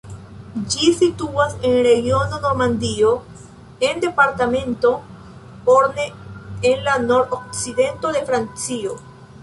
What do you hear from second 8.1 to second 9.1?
de Francio.